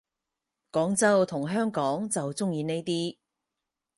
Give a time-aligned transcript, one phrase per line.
[0.71, 3.17] 廣州同香港就鍾意呢啲